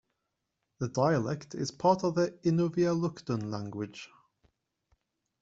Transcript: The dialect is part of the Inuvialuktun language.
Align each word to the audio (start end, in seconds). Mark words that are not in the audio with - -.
The 0.79 0.87
dialect 0.87 1.53
is 1.53 1.69
part 1.69 2.03
of 2.03 2.15
the 2.15 2.31
Inuvialuktun 2.43 3.51
language. 3.51 4.09